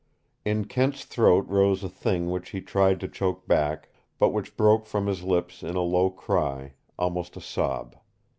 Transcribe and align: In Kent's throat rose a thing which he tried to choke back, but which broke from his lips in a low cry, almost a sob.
In 0.43 0.65
Kent's 0.65 1.05
throat 1.05 1.45
rose 1.47 1.83
a 1.83 1.87
thing 1.87 2.31
which 2.31 2.49
he 2.49 2.59
tried 2.59 2.99
to 3.01 3.07
choke 3.07 3.47
back, 3.47 3.89
but 4.17 4.29
which 4.29 4.57
broke 4.57 4.87
from 4.87 5.05
his 5.05 5.23
lips 5.23 5.61
in 5.61 5.75
a 5.75 5.81
low 5.81 6.09
cry, 6.09 6.73
almost 6.97 7.37
a 7.37 7.41
sob. 7.41 7.95